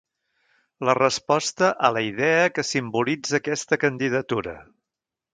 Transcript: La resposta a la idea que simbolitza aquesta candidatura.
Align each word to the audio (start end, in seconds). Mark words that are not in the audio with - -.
La 0.87 0.93
resposta 0.97 1.67
a 1.89 1.91
la 1.97 2.01
idea 2.05 2.47
que 2.55 2.65
simbolitza 2.69 3.35
aquesta 3.41 3.79
candidatura. 3.85 4.55